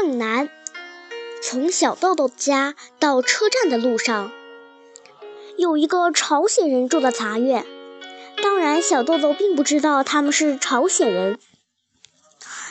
[0.00, 0.48] 正南
[1.42, 4.30] 从小豆豆家到车站的路上，
[5.56, 7.66] 有一个朝鲜人住的杂院。
[8.40, 11.40] 当然，小豆豆并不知道他们是朝鲜人。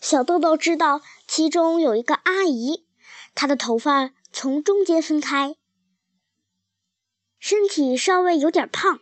[0.00, 2.86] 小豆豆知道其中有一个阿姨，
[3.34, 5.56] 她的头发从中间分开，
[7.38, 8.98] 身体稍微有点胖，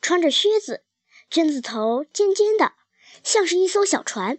[0.00, 0.82] 穿着靴子，
[1.30, 2.72] 卷子头尖尖的，
[3.22, 4.38] 像是一艘小船。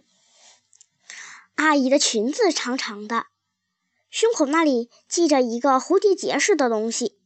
[1.56, 3.26] 阿姨的裙子长长的，
[4.10, 7.16] 胸口那里系着一个蝴蝶结似的东西。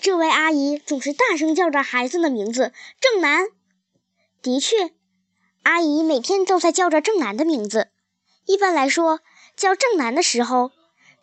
[0.00, 3.46] 这位阿姨总是大声叫着孩子的名字：“正南。”
[4.42, 4.92] 的确，
[5.62, 7.88] 阿姨每天都在叫着正南的名字。
[8.46, 9.20] 一般来说，
[9.56, 10.72] 叫正南的时候，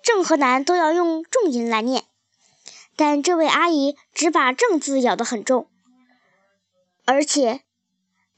[0.04, 2.06] 正和南都要用重音来念。
[2.96, 5.68] 但这位阿姨只把正字咬得很重，
[7.06, 7.62] 而且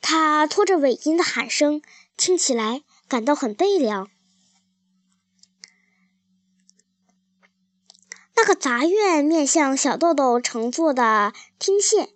[0.02, 1.82] 她拖着尾音的喊声，
[2.16, 2.84] 听起来。
[3.12, 4.10] 感到很悲凉。
[8.38, 12.08] 那个杂院面向小豆豆乘坐的听线，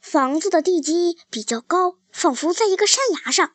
[0.00, 3.52] 房子的地基比较高，仿佛在一个山崖上。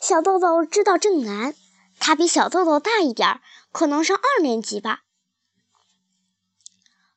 [0.00, 1.52] 小豆豆知道正南，
[1.98, 3.40] 他比小豆豆大一点
[3.72, 5.02] 可能上二年级吧。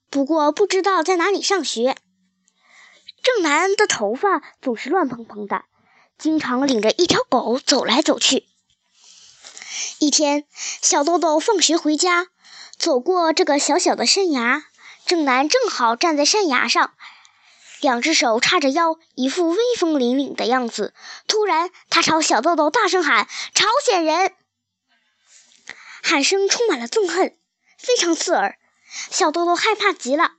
[0.10, 1.96] 不过不知道在哪里上学。
[3.22, 5.66] 正南的头发总是乱蓬蓬的。
[6.18, 8.48] 经常领着一条狗走来走去。
[10.00, 10.46] 一天，
[10.82, 12.28] 小豆豆放学回家，
[12.78, 14.66] 走过这个小小的山崖，
[15.06, 16.94] 正南正好站在山崖上，
[17.82, 20.94] 两只手叉着腰，一副威风凛凛的样子。
[21.28, 24.34] 突然，他朝小豆豆大声喊：“朝鲜人！”
[26.04, 27.38] 喊声充满了憎恨，
[27.78, 28.58] 非常刺耳。
[29.10, 30.34] 小豆豆害怕极了，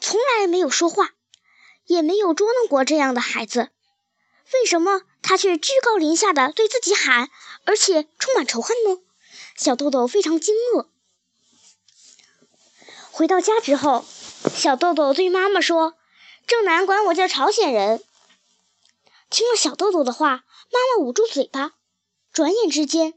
[0.00, 1.10] 从来没有说话。
[1.86, 3.70] 也没有捉弄过这样的孩子，
[4.52, 7.30] 为什么他却居高临下的对自己喊，
[7.64, 9.00] 而且充满仇恨呢？
[9.56, 10.86] 小豆豆非常惊愕。
[13.10, 14.04] 回到家之后，
[14.54, 15.94] 小豆豆对妈妈说
[16.46, 18.02] ：“正南管我叫朝鲜人。”
[19.30, 21.72] 听了小豆豆的话，妈妈捂住嘴巴。
[22.32, 23.14] 转眼之间，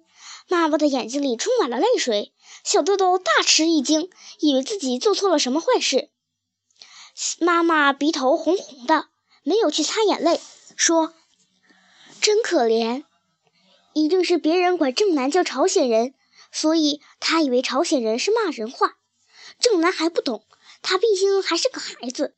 [0.48, 2.34] 妈妈的眼睛里充满了泪水。
[2.64, 6.10] 小豆豆大吃一惊，以为自己做错了什么坏事。
[7.40, 9.08] 妈妈鼻头红红的，
[9.44, 10.40] 没有去擦眼泪，
[10.76, 11.14] 说
[12.22, 13.06] ：“真可怜，
[13.94, 16.14] 一定是别人管正南叫朝鲜人，
[16.52, 18.98] 所以他以为朝鲜人是骂人话。
[19.60, 20.46] 正南还不懂，
[20.84, 22.36] 他毕竟还是个孩子，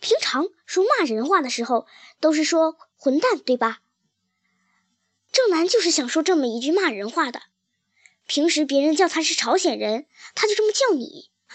[0.00, 1.86] 平常说骂人话的时候
[2.18, 3.82] 都是说混蛋，对吧？
[5.30, 7.42] 正南就是想说这么一句骂人话的。
[8.26, 11.30] 平时别人叫他是朝鲜人，他就这么叫你。
[11.46, 11.54] 哎，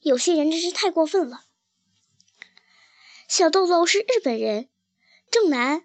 [0.00, 1.44] 有些人真是太过分了。”
[3.36, 4.68] 小豆豆是日本人，
[5.28, 5.82] 正南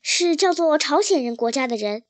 [0.00, 2.04] 是叫做朝鲜人国家的人，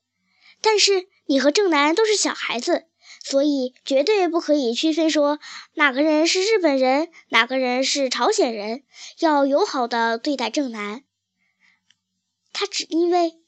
[0.61, 2.85] 但是你和正南都是小孩子，
[3.21, 5.39] 所以绝对不可以区分说
[5.73, 8.85] 哪个人是日本人，哪个人是朝鲜人，
[9.19, 11.03] 要友好的对待正南。
[12.53, 13.41] 他只因为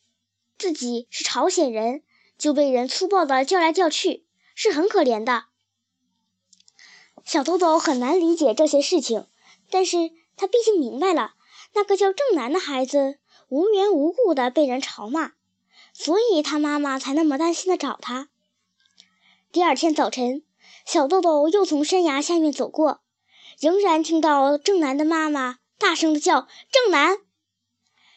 [0.57, 2.03] 自己是朝鲜人，
[2.37, 4.25] 就被人粗暴的叫来叫去，
[4.55, 5.45] 是很可怜的。
[7.23, 9.27] 小豆豆很难理解这些事情。
[9.69, 11.33] 但是他毕竟明白了，
[11.73, 13.17] 那个叫正南的孩子
[13.49, 15.33] 无缘无故的被人嘲骂，
[15.93, 18.29] 所以他妈妈才那么担心的找他。
[19.51, 20.43] 第二天早晨，
[20.85, 23.01] 小豆豆又从山崖下面走过，
[23.59, 27.19] 仍然听到正南的妈妈大声的叫：“正南！”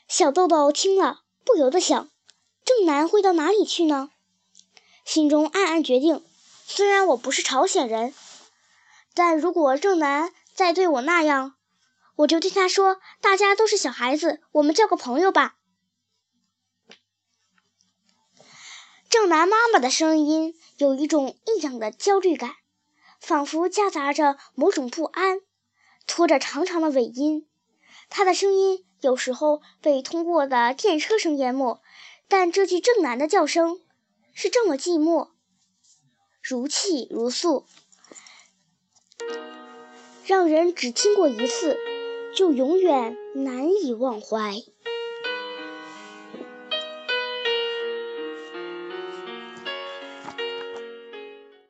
[0.09, 2.11] 小豆豆听了，不由得想：
[2.65, 4.11] 正南会到哪里去呢？
[5.05, 6.25] 心中暗暗决定：
[6.67, 8.13] 虽然我不是朝鲜人，
[9.15, 10.33] 但如果正南……
[10.59, 11.55] 再对我那样，
[12.17, 15.57] 我就对他说：“大家都是小孩子，我们交个朋友吧。”
[19.09, 22.57] 正南妈妈的声音有一种异样的焦虑感，
[23.21, 25.43] 仿佛夹杂着某种不安，
[26.09, 27.49] 拖着长长的尾音。
[28.11, 31.81] 她的声音有时候被通过的电车声淹没，
[32.27, 33.81] 但这句正南的叫声
[34.35, 35.31] 是这么寂寞，
[36.43, 37.65] 如泣如诉。
[40.29, 41.79] 让人只听过一次，
[42.37, 44.53] 就永远难以忘怀。